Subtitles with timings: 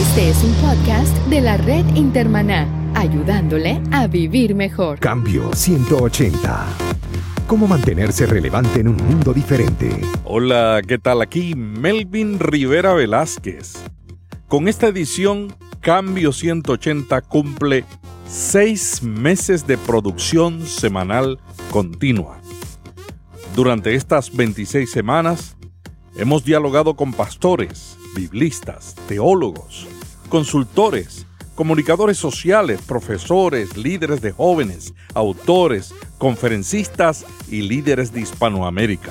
[0.00, 4.98] Este es un podcast de la red Intermaná, ayudándole a vivir mejor.
[4.98, 6.66] Cambio 180.
[7.46, 9.88] ¿Cómo mantenerse relevante en un mundo diferente?
[10.24, 11.22] Hola, ¿qué tal?
[11.22, 13.74] Aquí Melvin Rivera Velázquez.
[14.48, 17.84] Con esta edición, Cambio 180 cumple
[18.28, 21.38] seis meses de producción semanal
[21.70, 22.37] continua.
[23.58, 25.56] Durante estas 26 semanas,
[26.16, 29.88] hemos dialogado con pastores, biblistas, teólogos,
[30.28, 31.26] consultores,
[31.56, 39.10] comunicadores sociales, profesores, líderes de jóvenes, autores, conferencistas y líderes de Hispanoamérica.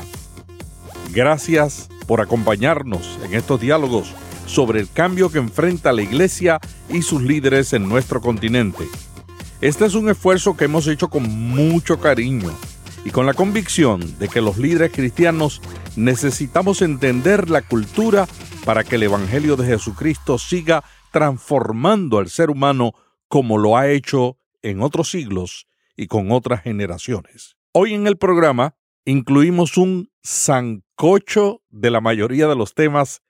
[1.11, 4.13] Gracias por acompañarnos en estos diálogos
[4.45, 8.85] sobre el cambio que enfrenta la Iglesia y sus líderes en nuestro continente.
[9.59, 12.53] Este es un esfuerzo que hemos hecho con mucho cariño
[13.07, 15.61] y con la convicción de que los líderes cristianos
[15.95, 18.27] necesitamos entender la cultura
[18.65, 22.91] para que el Evangelio de Jesucristo siga transformando al ser humano
[23.29, 27.55] como lo ha hecho en otros siglos y con otras generaciones.
[27.71, 33.21] Hoy en el programa incluimos un zancocho de la mayoría de los temas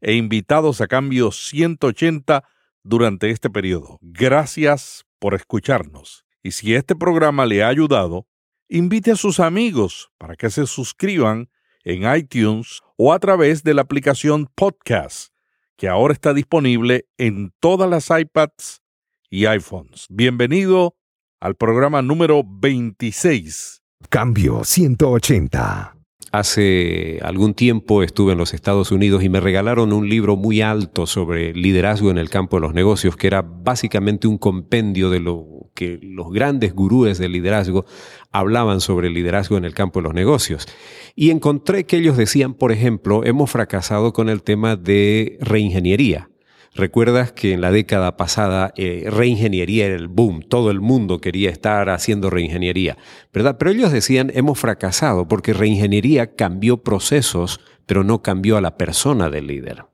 [0.00, 2.44] e invitados a cambio 180
[2.84, 3.98] durante este periodo.
[4.00, 6.24] Gracias por escucharnos.
[6.40, 8.28] Y si este programa le ha ayudado,
[8.68, 11.50] invite a sus amigos para que se suscriban
[11.84, 15.32] en iTunes o a través de la aplicación Podcast,
[15.76, 18.82] que ahora está disponible en todas las iPads
[19.30, 20.06] y iPhones.
[20.08, 20.96] Bienvenido
[21.40, 23.82] al programa número 26.
[24.08, 25.93] Cambio 180.
[26.34, 31.06] Hace algún tiempo estuve en los Estados Unidos y me regalaron un libro muy alto
[31.06, 35.70] sobre liderazgo en el campo de los negocios, que era básicamente un compendio de lo
[35.74, 37.84] que los grandes gurúes del liderazgo
[38.32, 40.66] hablaban sobre el liderazgo en el campo de los negocios.
[41.14, 46.30] Y encontré que ellos decían, por ejemplo, hemos fracasado con el tema de reingeniería.
[46.74, 51.50] Recuerdas que en la década pasada eh, reingeniería era el boom, todo el mundo quería
[51.50, 52.98] estar haciendo reingeniería,
[53.32, 53.56] ¿verdad?
[53.58, 59.30] Pero ellos decían, hemos fracasado porque reingeniería cambió procesos, pero no cambió a la persona
[59.30, 59.84] del líder.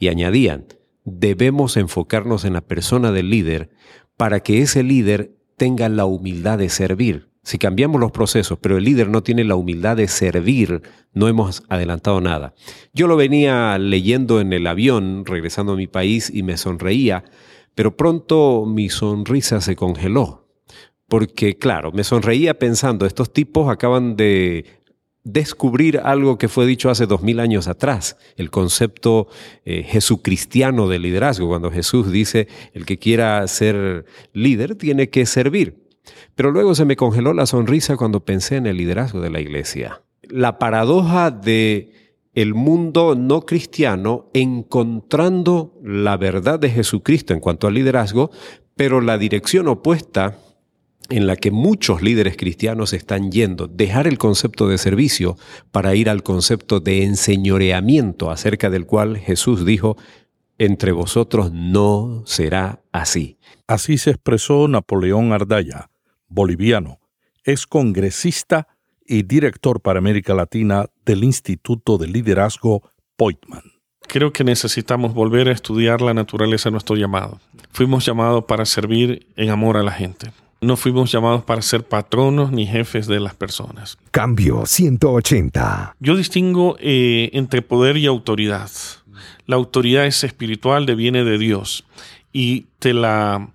[0.00, 0.66] Y añadían,
[1.04, 3.70] debemos enfocarnos en la persona del líder
[4.16, 7.25] para que ese líder tenga la humildad de servir.
[7.46, 10.82] Si cambiamos los procesos, pero el líder no tiene la humildad de servir,
[11.14, 12.54] no hemos adelantado nada.
[12.92, 17.22] Yo lo venía leyendo en el avión, regresando a mi país, y me sonreía,
[17.76, 20.48] pero pronto mi sonrisa se congeló.
[21.06, 24.64] Porque, claro, me sonreía pensando, estos tipos acaban de
[25.22, 29.28] descubrir algo que fue dicho hace dos mil años atrás, el concepto
[29.64, 35.85] eh, jesucristiano de liderazgo, cuando Jesús dice, el que quiera ser líder tiene que servir.
[36.36, 40.02] Pero luego se me congeló la sonrisa cuando pensé en el liderazgo de la iglesia.
[40.22, 41.92] La paradoja de
[42.34, 48.30] el mundo no cristiano encontrando la verdad de Jesucristo en cuanto al liderazgo,
[48.76, 50.38] pero la dirección opuesta
[51.08, 55.38] en la que muchos líderes cristianos están yendo, dejar el concepto de servicio
[55.70, 59.96] para ir al concepto de enseñoreamiento acerca del cual Jesús dijo,
[60.58, 63.38] entre vosotros no será así.
[63.66, 65.90] Así se expresó Napoleón Ardaya,
[66.28, 67.00] boliviano,
[67.44, 68.68] es congresista
[69.06, 72.82] y director para América Latina del Instituto de Liderazgo
[73.16, 73.62] Poitman.
[74.08, 77.40] Creo que necesitamos volver a estudiar la naturaleza de nuestro llamado.
[77.72, 80.30] Fuimos llamados para servir en amor a la gente.
[80.60, 83.98] No fuimos llamados para ser patronos ni jefes de las personas.
[84.10, 85.96] Cambio 180.
[86.00, 88.70] Yo distingo eh, entre poder y autoridad.
[89.46, 91.84] La autoridad es espiritual, viene de Dios
[92.32, 93.50] y te la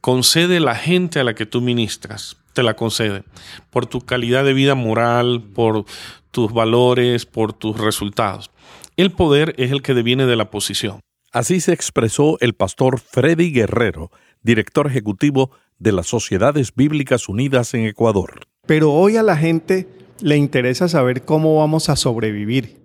[0.00, 3.24] concede la gente a la que tú ministras, te la concede,
[3.70, 5.84] por tu calidad de vida moral, por
[6.30, 8.50] tus valores, por tus resultados.
[8.96, 11.00] El poder es el que deviene de la posición.
[11.32, 14.10] Así se expresó el pastor Freddy Guerrero,
[14.42, 18.46] director ejecutivo de las Sociedades Bíblicas Unidas en Ecuador.
[18.66, 19.88] Pero hoy a la gente
[20.20, 22.80] le interesa saber cómo vamos a sobrevivir.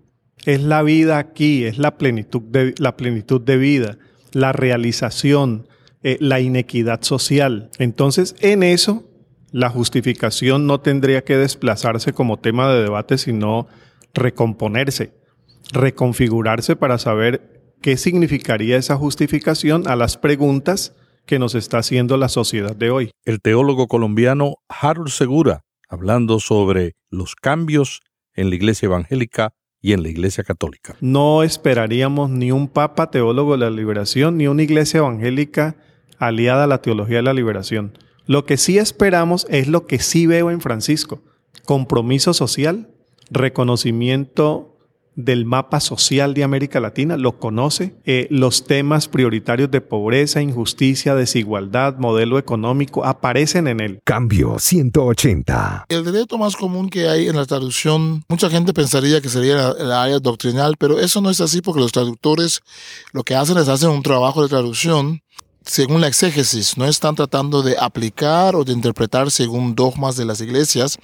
[0.46, 3.97] Es la vida aquí, es la plenitud de, la plenitud de vida,
[4.32, 5.68] la realización,
[6.07, 7.72] eh, la inequidad social.
[7.79, 9.05] Entonces, en eso,
[9.52, 13.66] la justificación no tendría que desplazarse como tema de debate, sino
[14.13, 15.13] recomponerse,
[15.73, 20.93] reconfigurarse para saber qué significaría esa justificación a las preguntas
[21.25, 23.09] que nos está haciendo la sociedad de hoy.
[23.23, 28.01] El teólogo colombiano Harold Segura, hablando sobre los cambios
[28.35, 30.97] en la iglesia evangélica y en la iglesia católica.
[31.01, 35.75] No esperaríamos ni un papa teólogo de la liberación, ni una iglesia evangélica
[36.17, 37.97] aliada a la teología de la liberación.
[38.28, 41.22] Lo que sí esperamos es lo que sí veo en Francisco.
[41.66, 42.90] Compromiso social,
[43.29, 44.76] reconocimiento
[45.16, 51.16] del mapa social de América Latina, lo conoce, eh, los temas prioritarios de pobreza, injusticia,
[51.16, 54.02] desigualdad, modelo económico, aparecen en él.
[54.03, 55.85] Cambio 180.
[55.90, 59.91] El derecho más común que hay en la traducción, mucha gente pensaría que sería el
[59.91, 62.61] área doctrinal, pero eso no es así porque los traductores
[63.14, 65.22] lo que hacen es hacen un trabajo de traducción
[65.66, 70.40] según la exégesis, no están tratando de aplicar o de interpretar según dogmas de las
[70.40, 70.97] iglesias,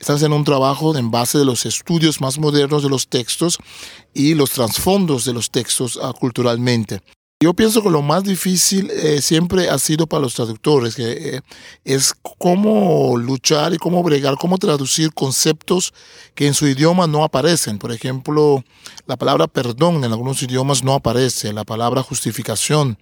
[0.00, 3.58] están haciendo un trabajo en base de los estudios más modernos de los textos
[4.14, 7.00] y los trasfondos de los textos uh, culturalmente.
[7.40, 11.40] Yo pienso que lo más difícil eh, siempre ha sido para los traductores, que eh,
[11.84, 15.94] es cómo luchar y cómo bregar, cómo traducir conceptos
[16.34, 17.78] que en su idioma no aparecen.
[17.78, 18.64] Por ejemplo,
[19.06, 22.98] la palabra perdón en algunos idiomas no aparece, la palabra justificación.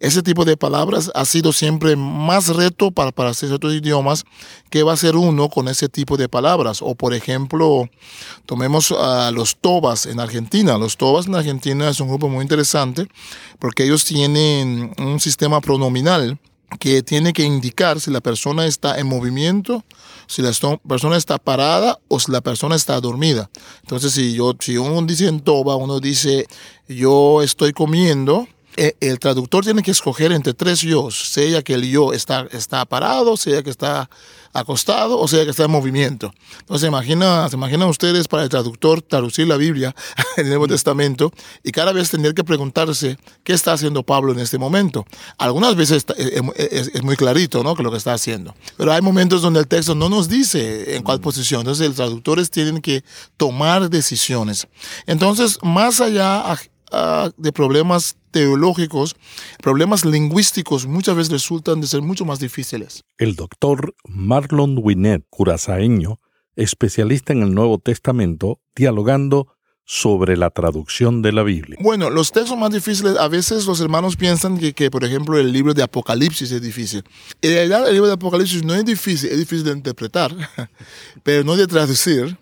[0.00, 4.24] Ese tipo de palabras ha sido siempre más reto para, para ciertos idiomas
[4.68, 6.82] que va a ser uno con ese tipo de palabras.
[6.82, 7.88] O por ejemplo,
[8.46, 10.76] tomemos a los tobas en Argentina.
[10.76, 13.06] Los tobas en Argentina es un grupo muy interesante
[13.60, 16.38] porque ellos tienen un sistema pronominal
[16.80, 19.84] que tiene que indicar si la persona está en movimiento,
[20.26, 20.52] si la
[20.86, 23.50] persona está parada o si la persona está dormida.
[23.82, 26.46] Entonces, si, yo, si uno dice en toba, uno dice
[26.88, 28.46] yo estoy comiendo,
[28.76, 33.36] el traductor tiene que escoger entre tres yo, sea que el yo está, está parado,
[33.36, 34.08] sea que está
[34.58, 36.32] acostado o sea que está en movimiento.
[36.60, 39.94] Entonces, imagina, se imaginan ustedes para el traductor traducir la Biblia
[40.36, 41.32] en el Nuevo Testamento
[41.62, 45.04] y cada vez tener que preguntarse qué está haciendo Pablo en este momento.
[45.38, 47.74] Algunas veces eh, eh, es, muy clarito, ¿no?
[47.74, 48.54] Que lo que está haciendo.
[48.76, 51.60] Pero hay momentos donde el texto no nos dice en cuál posición.
[51.60, 53.04] Entonces, los traductores tienen que
[53.36, 54.66] tomar decisiones.
[55.06, 56.50] Entonces, más allá
[56.98, 59.16] Ah, de problemas teológicos,
[59.62, 63.04] problemas lingüísticos muchas veces resultan de ser mucho más difíciles.
[63.18, 66.20] El doctor Marlon Winnet, curazaeño,
[66.54, 69.48] especialista en el Nuevo Testamento, dialogando
[69.84, 71.76] sobre la traducción de la Biblia.
[71.82, 75.52] Bueno, los textos más difíciles, a veces los hermanos piensan que, que, por ejemplo, el
[75.52, 77.04] libro de Apocalipsis es difícil.
[77.42, 80.34] En realidad, el libro de Apocalipsis no es difícil, es difícil de interpretar,
[81.22, 82.38] pero no de traducir.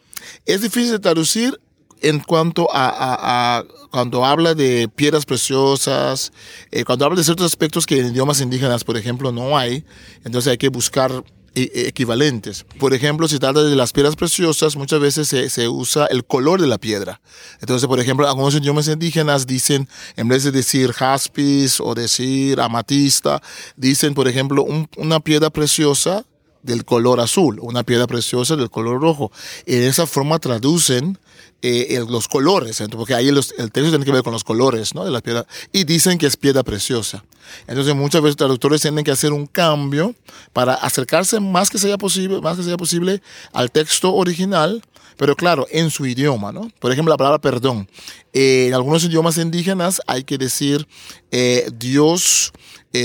[0.47, 1.59] Es difícil de traducir
[2.05, 6.33] en cuanto a, cuando habla de piedras preciosas,
[6.71, 9.85] eh, cuando habla de ciertos aspectos que en idiomas indígenas, por ejemplo, no hay,
[10.25, 11.25] entonces hay que buscar
[11.55, 12.67] e, e, equivalentes.
[12.79, 16.67] Por ejemplo, si trata de las piedras preciosas, muchas veces se, usa el color de
[16.67, 17.21] la piedra.
[17.61, 23.41] Entonces, por ejemplo, algunos idiomas indígenas dicen, en vez de decir jaspis o decir amatista,
[23.77, 24.67] dicen, por ejemplo,
[24.97, 26.25] una piedra preciosa
[26.65, 29.31] del color azul, una piedra preciosa del color rojo.
[29.65, 31.19] De esa forma traducen
[31.67, 35.23] eh, los colores, porque ahí el texto tiene que ver con los colores de la
[35.23, 37.25] piedra, y dicen que es piedra preciosa.
[37.67, 40.15] Entonces muchas veces traductores tienen que hacer un cambio
[40.53, 43.23] para acercarse más que sea posible, más que sea posible
[43.55, 44.83] al texto original,
[45.17, 46.71] pero claro, en su idioma, ¿no?
[46.81, 47.89] Por ejemplo, la palabra perdón.
[48.35, 50.87] Eh, en algunos idiomas indígenas hay que decir
[51.31, 52.53] eh, Dios,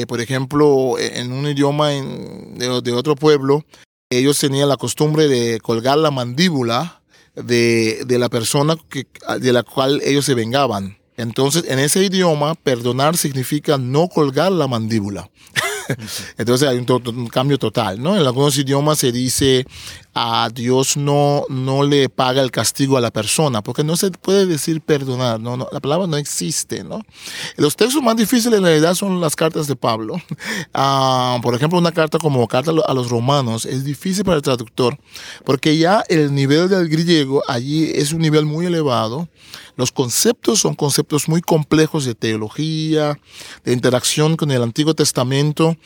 [0.10, 3.64] por ejemplo, en un idioma de, de otro pueblo,
[4.10, 6.99] ellos tenían la costumbre de colgar la mandíbula
[7.44, 9.08] de, de la persona que,
[9.40, 10.98] de la cual ellos se vengaban.
[11.18, 15.30] Entonces, en ese idioma, perdonar significa no colgar la mandíbula.
[16.38, 18.16] Entonces hay un, cambio total, ¿no?
[18.16, 19.66] En algunos idiomas se dice
[20.14, 24.46] a Dios no, no le paga el castigo a la persona, porque no se puede
[24.46, 27.02] decir perdonar, no, la palabra no existe, ¿no?
[27.58, 30.16] Los textos más difíciles en realidad son las cartas de Pablo.
[30.74, 34.98] Ah, por ejemplo, una carta como carta a los romanos es difícil para el traductor,
[35.44, 39.28] porque ya el nivel del griego allí es un nivel muy elevado.
[39.80, 43.18] Los conceptos son conceptos muy complejos de teología,
[43.64, 45.78] de interacción con el Antiguo Testamento.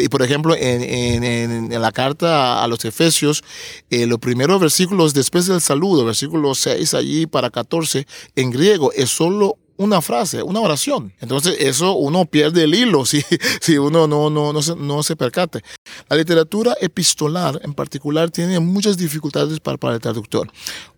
[0.00, 3.44] Y por ejemplo, en, en, la carta a los Efesios,
[3.90, 9.10] eh, los primeros versículos después del saludo, versículo 6 allí para 14, en griego es
[9.10, 11.12] solo una frase, una oración.
[11.20, 13.22] Entonces eso uno pierde el hilo si,
[13.60, 15.62] si uno no, no, no, se, no se percate.
[16.08, 20.50] La literatura epistolar en particular tiene muchas dificultades para, para el traductor.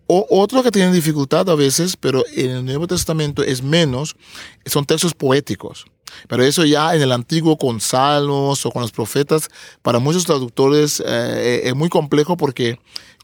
[0.07, 4.17] O, otro que tiene dificultad a veces, pero en el Nuevo Testamento es menos,
[4.67, 5.87] son textos poéticos.
[6.29, 9.49] Pero eso ya en el antiguo con salmos o con los profetas,
[9.83, 12.79] para muchos traductores eh, es muy complejo porque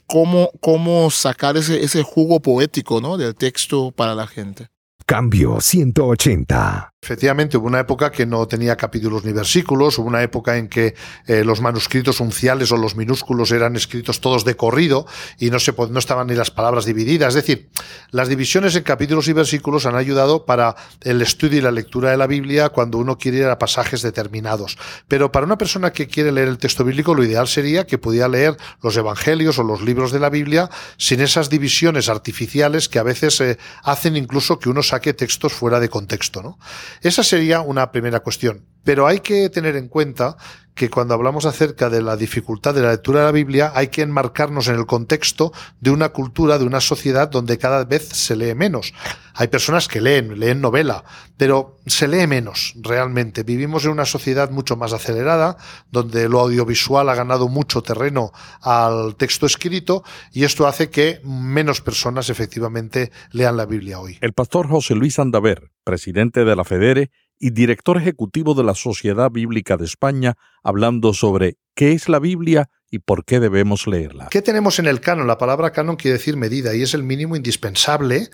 [0.07, 3.17] cómo, cómo sacar ese, ese jugo poético ¿no?
[3.17, 4.69] del texto para la gente.
[5.07, 6.90] Cambio 180.
[7.03, 10.95] Efectivamente, hubo una época que no tenía capítulos ni versículos, hubo una época en que
[11.27, 15.07] eh, los manuscritos unciales o los minúsculos eran escritos todos de corrido
[15.39, 17.29] y no, se, no estaban ni las palabras divididas.
[17.29, 17.71] Es decir,
[18.11, 22.19] las divisiones en capítulos y versículos han ayudado para el estudio y la lectura de
[22.19, 24.77] la Biblia cuando uno quiere ir a pasajes determinados.
[25.09, 28.29] Pero para una persona que quiere leer el texto bíblico, lo ideal sería que pudiera
[28.29, 33.05] leer los evangelios o los libros de la Biblia sin esas divisiones artificiales que a
[33.05, 36.43] veces eh, hacen incluso que uno saque textos fuera de contexto.
[36.43, 36.59] ¿no?
[37.03, 38.67] Esa sería una primera cuestión.
[38.83, 40.37] Pero hay que tener en cuenta
[40.75, 44.01] que cuando hablamos acerca de la dificultad de la lectura de la Biblia, hay que
[44.01, 48.55] enmarcarnos en el contexto de una cultura, de una sociedad donde cada vez se lee
[48.55, 48.95] menos.
[49.35, 51.05] Hay personas que leen, leen novela,
[51.37, 53.43] pero se lee menos realmente.
[53.43, 55.59] Vivimos en una sociedad mucho más acelerada,
[55.91, 58.33] donde lo audiovisual ha ganado mucho terreno
[58.63, 64.17] al texto escrito y esto hace que menos personas efectivamente lean la Biblia hoy.
[64.23, 69.29] El pastor José Luis Andaver, presidente de la FEDERE, y director ejecutivo de la Sociedad
[69.29, 74.29] Bíblica de España, hablando sobre qué es la Biblia y por qué debemos leerla.
[74.31, 75.27] ¿Qué tenemos en el canon?
[75.27, 78.29] La palabra canon quiere decir medida y es el mínimo indispensable.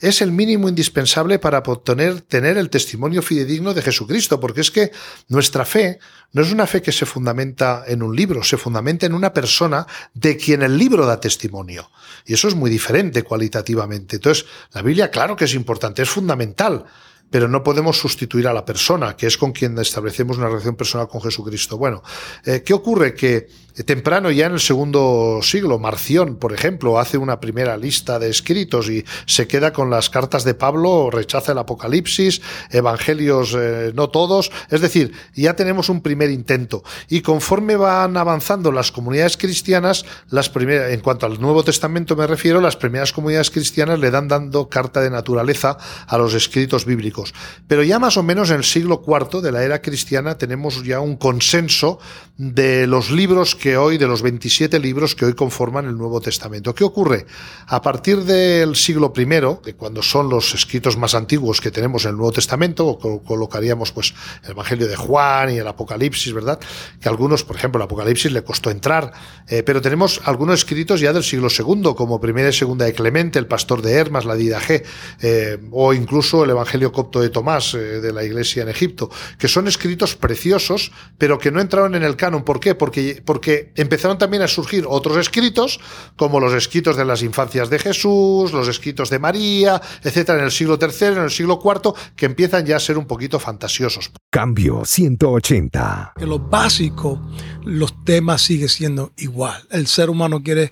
[0.00, 4.92] Es el mínimo indispensable para obtener, tener el testimonio fidedigno de Jesucristo, porque es que
[5.28, 5.98] nuestra fe
[6.32, 9.86] no es una fe que se fundamenta en un libro, se fundamenta en una persona
[10.14, 11.90] de quien el libro da testimonio.
[12.24, 14.16] Y eso es muy diferente cualitativamente.
[14.16, 16.86] Entonces, la Biblia, claro que es importante, es fundamental,
[17.30, 21.08] pero no podemos sustituir a la persona, que es con quien establecemos una relación personal
[21.08, 21.78] con Jesucristo.
[21.78, 22.02] Bueno,
[22.44, 23.14] eh, ¿qué ocurre?
[23.14, 23.48] Que
[23.84, 28.88] temprano, ya en el segundo siglo, Marción, por ejemplo, hace una primera lista de escritos
[28.88, 34.50] y se queda con las cartas de Pablo, rechaza el Apocalipsis, Evangelios eh, no todos,
[34.70, 36.82] es decir, ya tenemos un primer intento.
[37.08, 42.26] Y conforme van avanzando las comunidades cristianas, las primeras, en cuanto al Nuevo Testamento me
[42.26, 47.34] refiero, las primeras comunidades cristianas le dan dando carta de naturaleza a los escritos bíblicos.
[47.66, 51.00] Pero ya más o menos en el siglo IV de la era cristiana tenemos ya
[51.00, 51.98] un consenso
[52.36, 56.74] de los libros que hoy, de los 27 libros que hoy conforman el Nuevo Testamento.
[56.74, 57.26] ¿Qué ocurre?
[57.66, 62.10] A partir del siglo I, de cuando son los escritos más antiguos que tenemos en
[62.10, 66.58] el Nuevo Testamento, colocaríamos pues el Evangelio de Juan y el Apocalipsis, ¿verdad?
[67.00, 69.12] Que algunos, por ejemplo, el Apocalipsis le costó entrar,
[69.48, 73.38] eh, pero tenemos algunos escritos ya del siglo II, como Primera y Segunda de Clemente,
[73.38, 74.84] el Pastor de Hermas, la Didaje,
[75.20, 79.48] eh, o incluso el Evangelio copto de Tomás eh, de la iglesia en Egipto, que
[79.48, 82.44] son escritos preciosos, pero que no entraron en el canon.
[82.44, 82.74] ¿Por qué?
[82.74, 85.80] Porque, porque empezaron también a surgir otros escritos,
[86.16, 90.50] como los escritos de las infancias de Jesús, los escritos de María, etcétera, en el
[90.50, 94.10] siglo III, en el siglo IV, que empiezan ya a ser un poquito fantasiosos.
[94.30, 96.14] Cambio 180.
[96.16, 97.20] En lo básico,
[97.64, 99.62] los temas siguen siendo igual.
[99.70, 100.70] El ser humano quiere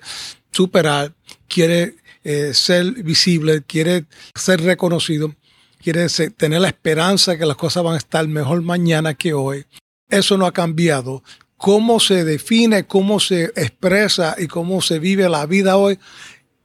[0.51, 1.13] superar,
[1.47, 4.05] quiere eh, ser visible, quiere
[4.35, 5.33] ser reconocido
[5.81, 6.07] quiere
[6.37, 9.65] tener la esperanza que las cosas van a estar mejor mañana que hoy.
[10.09, 11.23] Eso no ha cambiado.
[11.59, 15.99] Cómo se define, cómo se expresa y cómo se vive la vida hoy,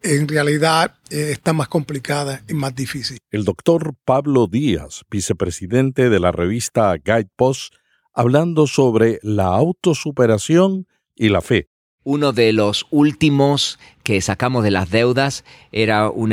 [0.03, 3.19] en realidad eh, está más complicada y más difícil.
[3.33, 7.75] El doctor Pablo Díaz, vicepresidente de la revista Guidepost,
[8.13, 10.87] hablando sobre la autosuperación
[11.17, 11.69] y la fe.
[12.05, 16.32] Uno de los últimos que sacamos de las deudas era un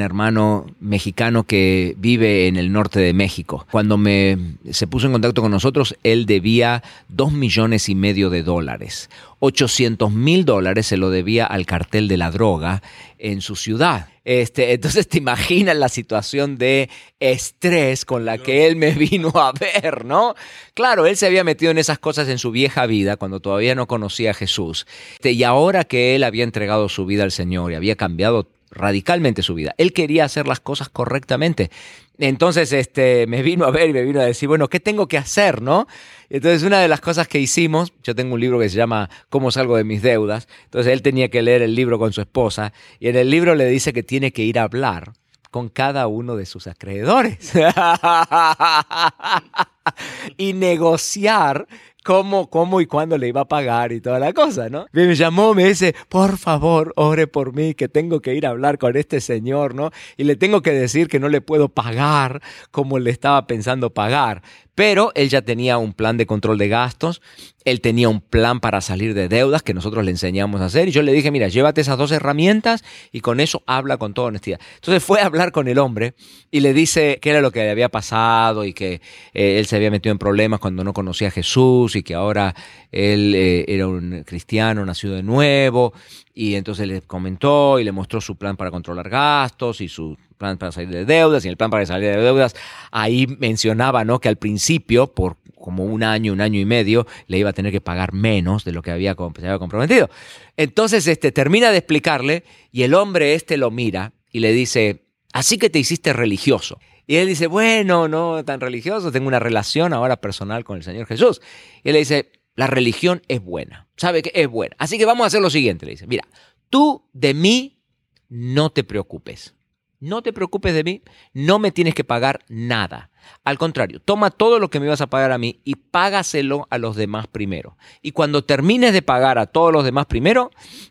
[0.00, 3.64] hermano mexicano que vive en el norte de México.
[3.70, 8.42] Cuando me, se puso en contacto con nosotros, él debía dos millones y medio de
[8.42, 9.08] dólares.
[9.38, 12.82] 800 mil dólares se lo debía al cartel de la droga
[13.18, 14.08] en su ciudad.
[14.24, 16.88] Este, entonces te imaginas la situación de
[17.18, 20.36] estrés con la que él me vino a ver, ¿no?
[20.74, 23.88] Claro, él se había metido en esas cosas en su vieja vida cuando todavía no
[23.88, 24.86] conocía a Jesús.
[25.14, 28.48] Este, y ahora que él había entregado su vida vida al Señor y había cambiado
[28.72, 29.74] radicalmente su vida.
[29.78, 31.70] Él quería hacer las cosas correctamente.
[32.18, 35.18] Entonces, este, me vino a ver y me vino a decir, bueno, ¿qué tengo que
[35.18, 35.86] hacer, no?
[36.30, 39.50] Entonces, una de las cosas que hicimos, yo tengo un libro que se llama ¿Cómo
[39.50, 40.48] salgo de mis deudas?
[40.64, 43.66] Entonces, él tenía que leer el libro con su esposa y en el libro le
[43.66, 45.12] dice que tiene que ir a hablar
[45.50, 47.52] con cada uno de sus acreedores
[50.38, 51.66] y negociar
[52.04, 54.86] cómo, cómo y cuándo le iba a pagar y toda la cosa, ¿no?
[54.92, 58.78] Me llamó, me dice, por favor, ore por mí, que tengo que ir a hablar
[58.78, 59.90] con este señor, ¿no?
[60.16, 64.42] Y le tengo que decir que no le puedo pagar como le estaba pensando pagar.
[64.74, 67.20] Pero él ya tenía un plan de control de gastos,
[67.64, 70.88] él tenía un plan para salir de deudas que nosotros le enseñamos a hacer.
[70.88, 72.82] Y yo le dije, mira, llévate esas dos herramientas
[73.12, 74.60] y con eso habla con toda honestidad.
[74.76, 76.14] Entonces fue a hablar con el hombre
[76.50, 79.02] y le dice qué era lo que le había pasado y que
[79.34, 82.54] eh, él se había metido en problemas cuando no conocía a Jesús Y que ahora
[82.90, 85.92] él eh, era un cristiano nacido de nuevo
[86.34, 90.58] y entonces le comentó y le mostró su plan para controlar gastos y su plan
[90.58, 92.54] para salir de deudas y el plan para salir de deudas.
[92.90, 94.18] Ahí mencionaba ¿no?
[94.18, 97.70] que al principio, por como un año, un año y medio, le iba a tener
[97.72, 100.10] que pagar menos de lo que había, se había comprometido.
[100.56, 105.58] Entonces este, termina de explicarle y el hombre este lo mira y le dice, así
[105.58, 106.78] que te hiciste religioso.
[107.06, 111.06] Y él dice, bueno, no tan religioso, tengo una relación ahora personal con el Señor
[111.06, 111.40] Jesús.
[111.82, 114.76] Y él le dice, la religión es buena, sabe que es buena.
[114.78, 116.26] Así que vamos a hacer lo siguiente, le dice, mira,
[116.70, 117.82] tú de mí
[118.28, 119.54] no te preocupes.
[120.02, 123.10] No te preocupes de mí, no me tienes que pagar nada.
[123.44, 126.78] Al contrario, toma todo lo que me vas a pagar a mí y págaselo a
[126.78, 127.76] los demás primero.
[128.02, 130.50] Y cuando termines de pagar a todos los demás primero,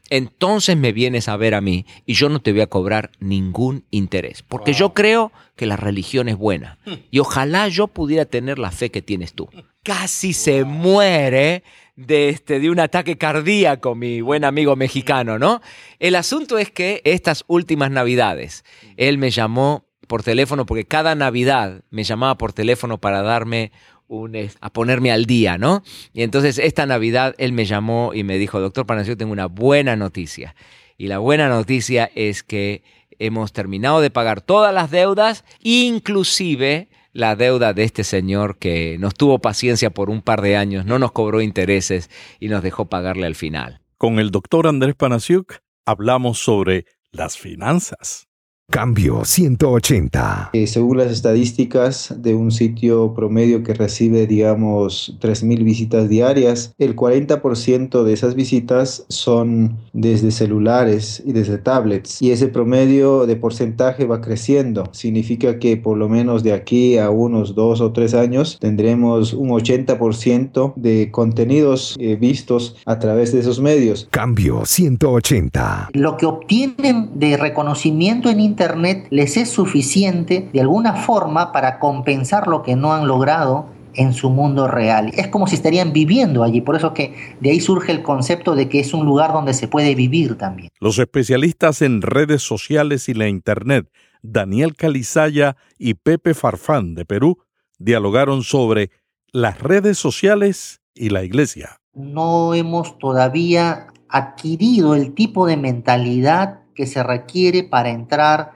[0.10, 3.84] entonces me vienes a ver a mí y yo no te voy a cobrar ningún
[3.92, 4.44] interés.
[4.44, 6.80] Porque yo creo que la religión es buena.
[7.10, 9.50] Y ojalá yo pudiera tener la fe que tienes tú.
[9.84, 11.64] Casi se muere
[11.96, 15.62] de, este, de un ataque cardíaco, mi buen amigo mexicano, ¿no?
[16.00, 18.64] El asunto es que estas últimas navidades,
[18.98, 23.72] él me llamó por teléfono, porque cada Navidad me llamaba por teléfono para darme
[24.08, 25.84] un, a ponerme al día, ¿no?
[26.14, 29.96] Y entonces esta Navidad él me llamó y me dijo, doctor Panacio, tengo una buena
[29.96, 30.56] noticia.
[30.98, 32.84] Y la buena noticia es que
[33.20, 39.14] hemos terminado de pagar todas las deudas, inclusive la deuda de este señor que nos
[39.14, 43.28] tuvo paciencia por un par de años, no nos cobró intereses y nos dejó pagarle
[43.28, 43.82] al final.
[43.98, 48.31] Con el doctor Andrés Panasiuk hablamos sobre las finanzas.
[48.72, 50.52] Cambio 180.
[50.54, 56.96] Eh, según las estadísticas de un sitio promedio que recibe, digamos, 3.000 visitas diarias, el
[56.96, 62.22] 40% de esas visitas son desde celulares y desde tablets.
[62.22, 64.86] Y ese promedio de porcentaje va creciendo.
[64.94, 69.50] Significa que por lo menos de aquí a unos dos o tres años tendremos un
[69.50, 74.08] 80% de contenidos eh, vistos a través de esos medios.
[74.12, 75.90] Cambio 180.
[75.92, 81.80] Lo que obtienen de reconocimiento en Internet Internet les es suficiente de alguna forma para
[81.80, 83.66] compensar lo que no han logrado
[83.96, 85.10] en su mundo real.
[85.16, 88.70] Es como si estarían viviendo allí, por eso que de ahí surge el concepto de
[88.70, 90.70] que es un lugar donde se puede vivir también.
[90.80, 93.90] Los especialistas en redes sociales y la Internet,
[94.22, 97.40] Daniel Calizaya y Pepe Farfán de Perú,
[97.80, 98.92] dialogaron sobre
[99.32, 101.80] las redes sociales y la iglesia.
[101.96, 108.54] No hemos todavía adquirido el tipo de mentalidad que se requiere para entrar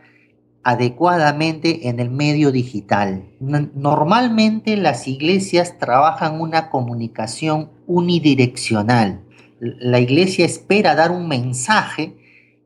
[0.64, 3.24] adecuadamente en el medio digital.
[3.40, 9.22] Normalmente las iglesias trabajan una comunicación unidireccional.
[9.60, 12.18] La iglesia espera dar un mensaje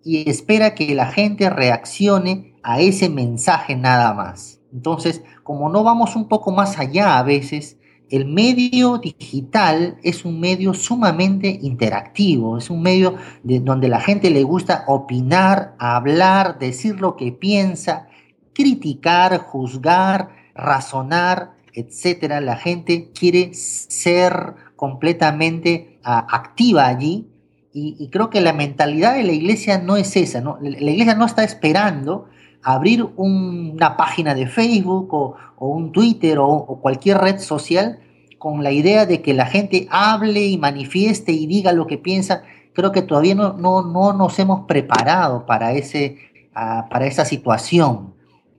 [0.03, 4.61] y espera que la gente reaccione a ese mensaje nada más.
[4.71, 7.78] Entonces, como no vamos un poco más allá a veces,
[8.09, 14.29] el medio digital es un medio sumamente interactivo, es un medio de, donde la gente
[14.29, 18.07] le gusta opinar, hablar, decir lo que piensa,
[18.53, 22.41] criticar, juzgar, razonar, etcétera.
[22.41, 27.27] La gente quiere ser completamente ah, activa allí
[27.71, 30.41] y, creo que la mentalidad de la iglesia no es esa.
[30.41, 32.27] La iglesia no está esperando
[32.63, 37.99] abrir una página de Facebook o, un Twitter o, cualquier red social
[38.37, 42.43] con la idea de que la gente hable y manifieste y diga lo que piensa,
[42.73, 46.17] creo que todavía no, no, no nos hemos preparado para, ese,
[46.53, 48.13] para esa situación.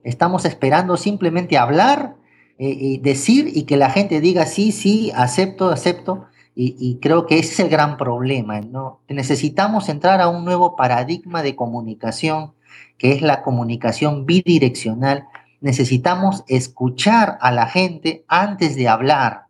[0.05, 2.17] Estamos esperando simplemente hablar,
[2.63, 6.27] eh, y decir y que la gente diga sí, sí, acepto, acepto.
[6.55, 8.61] Y, y, creo que ese es el gran problema.
[9.09, 12.53] Necesitamos entrar a un nuevo paradigma de comunicación
[13.01, 15.27] que es la comunicación bidireccional,
[15.63, 19.47] necesitamos escuchar a la gente antes de hablar.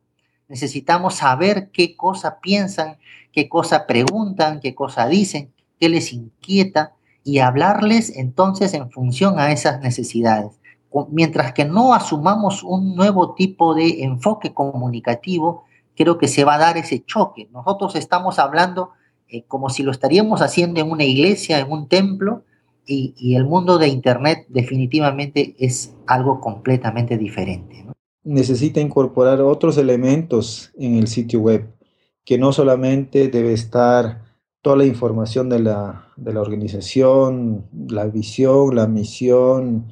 [0.46, 2.98] Necesitamos saber qué cosa piensan,
[3.32, 6.92] qué cosa preguntan, qué cosa dicen, qué les inquieta
[7.24, 10.52] y hablarles entonces en función a esas necesidades.
[11.10, 15.64] Mientras que no asumamos un nuevo tipo de enfoque comunicativo,
[15.96, 17.48] creo que se va a dar ese choque.
[17.52, 18.90] Nosotros estamos hablando
[19.28, 22.44] eh, como si lo estaríamos haciendo en una iglesia, en un templo,
[22.90, 27.86] y, el mundo de Internet definitivamente es algo completamente diferente.
[28.24, 31.72] Necesita incorporar otros elementos en el sitio web,
[32.24, 34.22] que no solamente debe estar
[34.60, 39.86] toda la información de la, de la organización, la visión, la misión,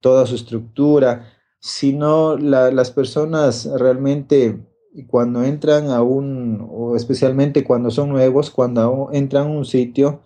[0.00, 1.26] toda su estructura,
[1.60, 4.58] sino las personas realmente
[5.06, 10.20] cuando entran a un, o especialmente cuando son nuevos, cuando entran a un sitio,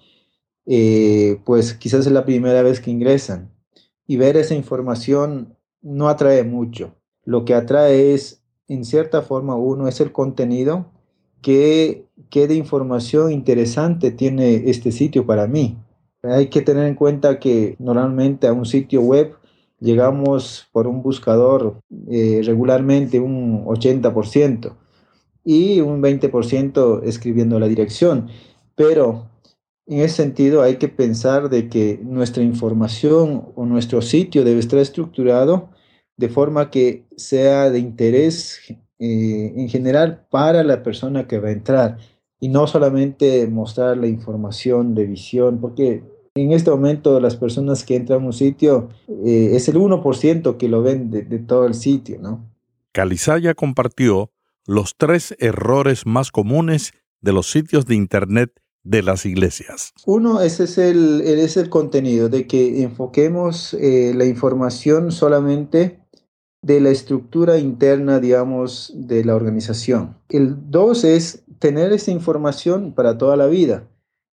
[0.67, 3.51] eh, pues quizás es la primera vez que ingresan.
[4.07, 6.95] Y ver esa información no atrae mucho.
[7.25, 10.87] Lo que atrae es, en cierta forma, uno es el contenido
[11.43, 15.79] qué, qué de información interesante tiene este sitio para mí.
[16.23, 19.37] Hay que tener en cuenta que normalmente a un sitio web
[19.79, 24.73] llegamos por un buscador eh, regularmente un 80%
[25.45, 28.29] y un 20% escribiendo la dirección.
[28.75, 29.27] Pero
[29.87, 34.79] en ese sentido hay que pensar de que nuestra información o nuestro sitio debe estar
[34.79, 35.71] estructurado
[36.17, 38.61] de forma que sea de interés
[38.99, 41.99] eh, en general para la persona que va a entrar
[42.41, 46.03] y no solamente mostrar la información de visión, porque
[46.35, 48.91] en este momento las personas que entran a un sitio
[49.25, 52.45] eh, es el 1% que lo ven de, de todo el sitio, ¿no?
[52.93, 54.31] Calizaya compartió
[54.67, 59.93] los tres errores más comunes de los sitios de Internet de las iglesias.
[60.07, 66.01] Uno, ese es el, es el contenido, de que enfoquemos eh, la información solamente
[66.63, 70.17] de la estructura interna, digamos, de la organización.
[70.29, 73.89] El dos es tener esa información para toda la vida.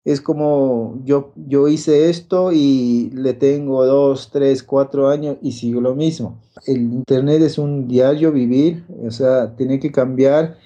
[0.03, 5.81] Es como yo, yo hice esto y le tengo dos, tres, cuatro años y sigo
[5.81, 6.41] lo mismo.
[6.65, 10.57] El Internet es un diario vivir, o sea, tiene que cambiar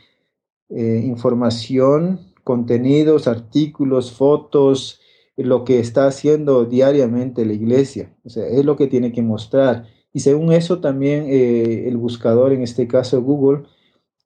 [0.69, 4.99] eh, información contenidos, artículos, fotos,
[5.37, 8.13] lo que está haciendo diariamente la iglesia.
[8.25, 9.85] O sea, es lo que tiene que mostrar.
[10.11, 13.63] Y según eso también eh, el buscador, en este caso Google,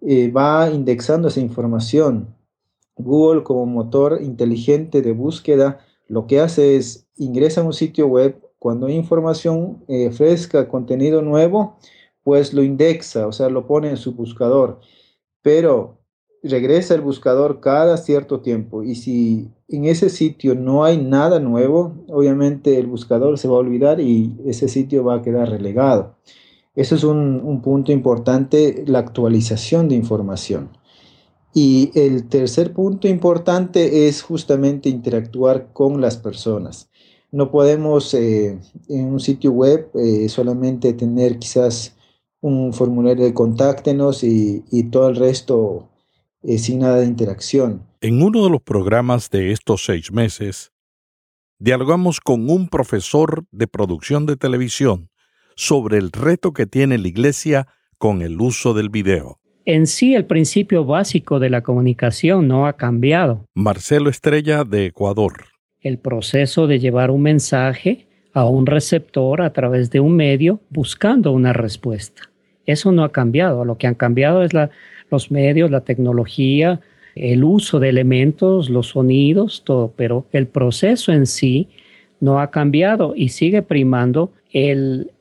[0.02, 2.36] eh, va indexando esa información.
[2.96, 8.42] Google como motor inteligente de búsqueda, lo que hace es ingresa a un sitio web,
[8.58, 11.78] cuando hay información eh, fresca, contenido nuevo,
[12.24, 14.80] pues lo indexa, o sea, lo pone en su buscador.
[15.44, 16.00] Pero
[16.48, 22.06] regresa el buscador cada cierto tiempo y si en ese sitio no hay nada nuevo,
[22.08, 26.16] obviamente el buscador se va a olvidar y ese sitio va a quedar relegado.
[26.76, 30.70] Eso es un, punto importante, la actualización de información.
[31.54, 36.90] Y el tercer punto importante es justamente interactuar con las personas.
[37.32, 41.96] No podemos eh, en un sitio web eh, solamente tener quizás
[42.42, 45.90] un formulario de contáctenos y, y todo el resto
[46.48, 47.84] eh, sin nada de interacción.
[48.02, 50.72] En uno de los programas de estos seis meses,
[51.60, 55.10] dialogamos con un profesor de producción de televisión
[55.56, 59.40] sobre el reto que tiene la Iglesia con el uso del video.
[59.66, 63.48] En sí, el principio básico de la comunicación no ha cambiado.
[63.56, 65.46] Marcelo Estrella de Ecuador.
[65.80, 71.32] El proceso de llevar un mensaje a un receptor a través de un medio buscando
[71.32, 72.30] una respuesta.
[72.66, 73.66] Eso no ha cambiado.
[73.66, 74.70] Lo que han cambiado es la,
[75.10, 76.82] los medios, la tecnología,
[77.16, 81.70] el uso de elementos, los sonidos, todo, pero el proceso en sí
[82.20, 85.12] no ha cambiado y sigue primando el,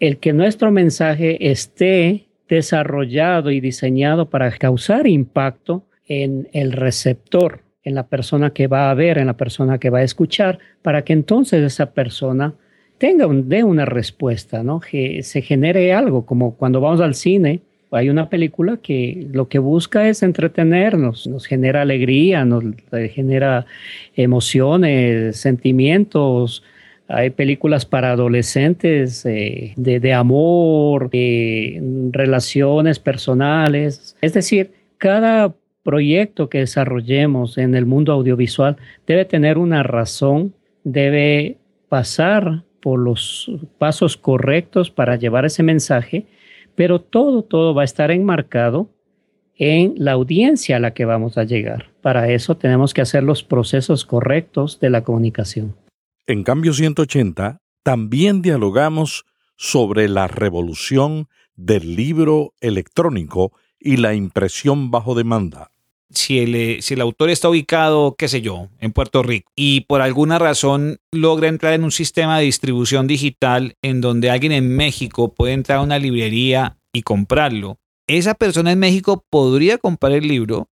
[0.00, 7.94] el que nuestro mensaje esté desarrollado y diseñado para causar impacto en el receptor, en
[7.94, 11.12] la persona que va a ver, en la persona que va a escuchar, para que
[11.12, 12.54] entonces esa persona
[12.98, 14.80] tenga un, dé una respuesta, ¿no?
[14.80, 17.60] Que se genere algo, como cuando vamos al cine,
[17.94, 22.64] hay una película que lo que busca es entretenernos, nos genera alegría, nos
[23.12, 23.66] genera
[24.16, 26.62] emociones, sentimientos.
[27.08, 31.10] Hay películas para adolescentes eh, de, amor,
[32.10, 34.16] relaciones personales.
[34.20, 38.76] Es decir, cada proyecto que desarrollemos en el mundo audiovisual
[39.06, 46.26] debe tener una razón, debe pasar por los pasos correctos para llevar ese mensaje
[46.74, 48.88] pero todo, todo va a estar enmarcado
[49.56, 51.92] en la audiencia a la que vamos a llegar.
[52.00, 55.76] Para eso tenemos que hacer los procesos correctos de la comunicación.
[56.26, 59.24] En Cambio 180 también dialogamos
[59.56, 65.70] sobre la revolución del libro electrónico y la impresión bajo demanda
[66.14, 69.82] si el, eh, si el autor está ubicado, qué sé yo, en Puerto Rico y
[69.82, 74.74] por alguna razón logra entrar en un sistema de distribución digital en donde alguien en
[74.74, 80.28] México puede entrar a una librería y comprarlo, esa persona en México podría comprar el
[80.28, 80.68] libro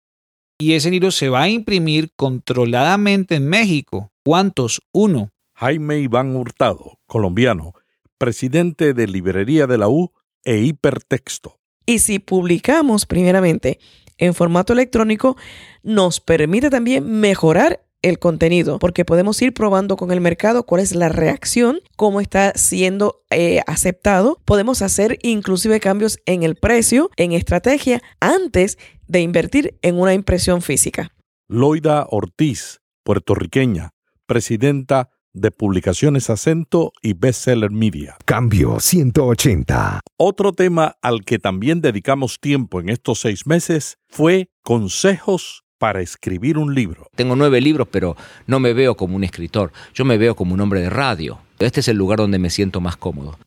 [0.58, 4.12] y ese libro se va a imprimir controladamente en México.
[4.24, 4.80] ¿Cuántos?
[4.92, 5.30] Uno.
[5.54, 7.72] Jaime Iván Hurtado, colombiano,
[8.18, 10.12] presidente de Librería de la U
[10.44, 11.58] e Hipertexto.
[11.84, 13.80] Y si publicamos primeramente
[14.18, 15.36] en formato electrónico
[15.82, 20.94] nos permite también mejorar el contenido, porque podemos ir probando con el mercado cuál es
[20.94, 24.40] la reacción, cómo está siendo eh, aceptado.
[24.44, 30.62] Podemos hacer inclusive cambios en el precio, en estrategia, antes de invertir en una impresión
[30.62, 31.12] física.
[31.48, 33.90] Loida Ortiz, puertorriqueña,
[34.26, 38.16] presidenta de Publicaciones Acento y Bestseller Media.
[38.24, 40.00] Cambio 180.
[40.16, 46.58] Otro tema al que también dedicamos tiempo en estos seis meses fue consejos para escribir
[46.58, 47.08] un libro.
[47.16, 48.16] Tengo nueve libros, pero
[48.46, 49.72] no me veo como un escritor.
[49.94, 51.40] Yo me veo como un hombre de radio.
[51.58, 53.38] Este es el lugar donde me siento más cómodo.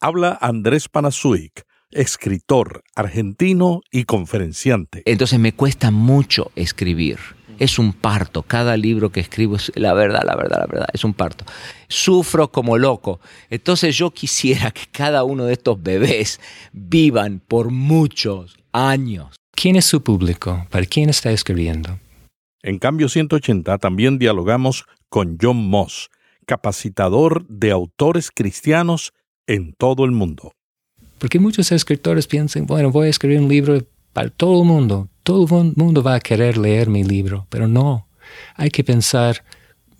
[0.00, 5.02] Habla Andrés Panasuik, escritor argentino y conferenciante.
[5.04, 7.18] Entonces me cuesta mucho escribir
[7.62, 8.42] es un parto.
[8.42, 11.44] Cada libro que escribo es la verdad, la verdad, la verdad, es un parto.
[11.88, 13.20] Sufro como loco.
[13.50, 16.40] Entonces yo quisiera que cada uno de estos bebés
[16.72, 19.36] vivan por muchos años.
[19.54, 20.66] ¿Quién es su público?
[20.70, 22.00] ¿Para quién está escribiendo?
[22.62, 26.10] En Cambio 180 también dialogamos con John Moss,
[26.46, 29.12] capacitador de autores cristianos
[29.46, 30.52] en todo el mundo.
[31.18, 33.80] Porque muchos escritores piensan, bueno, voy a escribir un libro
[34.12, 38.08] para todo el mundo, todo el mundo va a querer leer mi libro, pero no.
[38.56, 39.44] Hay que pensar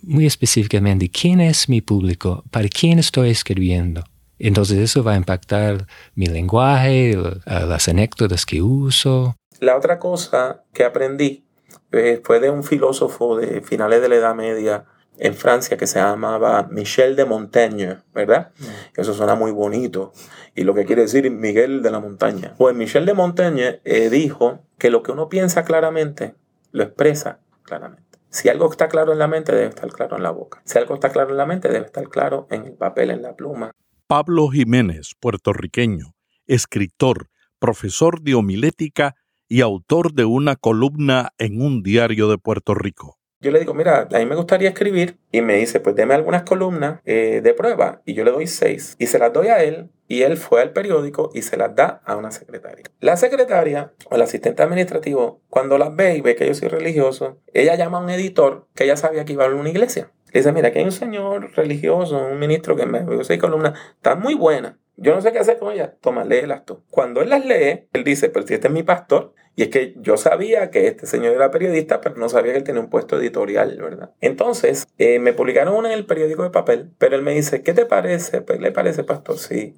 [0.03, 4.05] muy específicamente quién es mi público, para quién estoy escribiendo.
[4.39, 9.37] Entonces eso va a impactar mi lenguaje, las anécdotas que uso.
[9.61, 11.45] La otra cosa que aprendí
[11.93, 14.85] eh, fue de un filósofo de finales de la Edad Media
[15.19, 18.53] en Francia que se llamaba Michel de Montaigne, ¿verdad?
[18.59, 19.01] Mm.
[19.01, 20.13] Eso suena muy bonito.
[20.55, 22.55] Y lo que quiere decir Miguel de la Montaña.
[22.59, 26.35] Pues Michel de Montaigne eh, dijo que lo que uno piensa claramente,
[26.73, 28.19] lo expresa claramente.
[28.31, 30.63] Si algo está claro en la mente, debe estar claro en la boca.
[30.65, 33.37] Si algo está claro en la mente, debe estar claro en el papel, en la
[33.37, 33.73] pluma.
[34.07, 36.15] Pablo Jiménez, puertorriqueño,
[36.47, 39.15] escritor, profesor de homilética
[39.49, 44.09] y autor de una columna en un diario de Puerto Rico yo le digo, mira,
[44.11, 45.19] a mí me gustaría escribir.
[45.33, 48.01] Y me dice, pues deme algunas columnas eh, de prueba.
[48.07, 48.95] Y yo le doy seis.
[48.99, 49.91] Y se las doy a él.
[50.07, 52.85] Y él fue al periódico y se las da a una secretaria.
[53.01, 57.39] La secretaria o el asistente administrativo, cuando las ve y ve que yo soy religioso,
[57.53, 60.13] ella llama a un editor que ella sabía que iba a una iglesia.
[60.33, 63.79] Le dice, mira, aquí hay un señor religioso, un ministro que me dio seis columnas,
[63.97, 64.75] están muy buenas.
[64.97, 65.95] Yo no sé qué hacer con ella.
[66.01, 66.85] Toma, léelas tú.
[66.91, 69.95] Cuando él las lee, él dice, pero si este es mi pastor, y es que
[70.01, 73.19] yo sabía que este señor era periodista, pero no sabía que él tenía un puesto
[73.19, 74.13] editorial, ¿verdad?
[74.21, 77.75] Entonces, eh, me publicaron una en el periódico de papel, pero él me dice, ¿qué
[77.75, 78.41] te parece?
[78.41, 79.39] Pues, ¿Le parece, pastor?
[79.39, 79.75] Sí.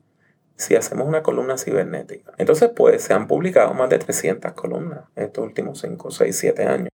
[0.56, 2.32] Si hacemos una columna cibernética.
[2.38, 6.62] Entonces, pues, se han publicado más de 300 columnas en estos últimos 5, 6, 7
[6.62, 6.88] años.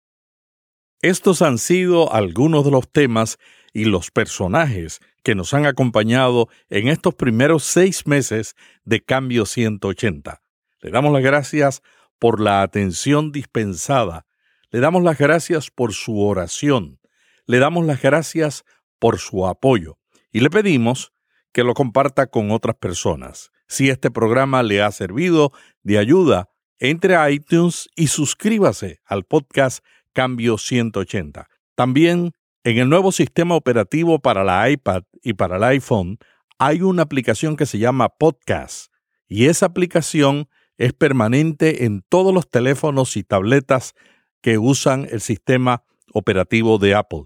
[1.01, 3.37] Estos han sido algunos de los temas
[3.73, 10.41] y los personajes que nos han acompañado en estos primeros seis meses de Cambio 180.
[10.81, 11.81] Le damos las gracias
[12.19, 14.25] por la atención dispensada.
[14.69, 16.99] Le damos las gracias por su oración.
[17.45, 18.65] Le damos las gracias
[18.99, 19.97] por su apoyo.
[20.31, 21.11] Y le pedimos
[21.51, 23.51] que lo comparta con otras personas.
[23.67, 25.51] Si este programa le ha servido
[25.81, 31.47] de ayuda, entre a iTunes y suscríbase al podcast Cambio 180.
[31.75, 32.31] También
[32.63, 36.17] en el nuevo sistema operativo para la iPad y para el iPhone
[36.57, 38.91] hay una aplicación que se llama Podcast
[39.27, 43.93] y esa aplicación es permanente en todos los teléfonos y tabletas
[44.41, 47.25] que usan el sistema operativo de Apple.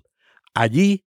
[0.56, 1.06] Allí,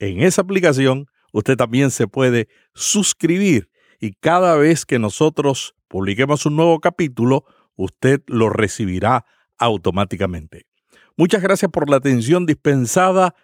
[0.00, 6.56] en esa aplicación, usted también se puede suscribir y cada vez que nosotros publiquemos un
[6.56, 7.44] nuevo capítulo,
[7.76, 9.24] usted lo recibirá
[9.56, 10.66] automáticamente.
[11.16, 13.36] Muchas gracias por la atención dispensada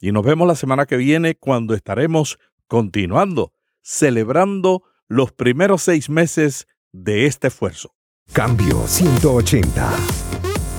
[0.00, 6.66] y nos vemos la semana que viene cuando estaremos continuando, celebrando los primeros seis meses
[6.92, 7.97] de este esfuerzo.
[8.32, 9.90] Cambio 180.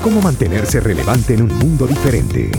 [0.01, 2.51] ¿Cómo mantenerse relevante en un mundo diferente?